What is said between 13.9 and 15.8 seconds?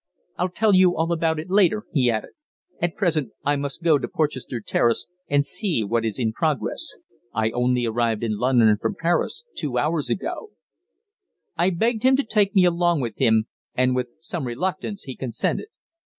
with some reluctance he consented.